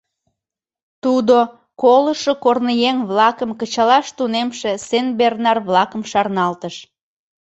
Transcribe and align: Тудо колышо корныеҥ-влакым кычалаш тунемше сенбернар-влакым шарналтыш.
Тудо 1.03 1.37
колышо 1.81 2.33
корныеҥ-влакым 2.43 3.51
кычалаш 3.59 4.07
тунемше 4.17 4.71
сенбернар-влакым 4.87 6.01
шарналтыш. 6.11 6.75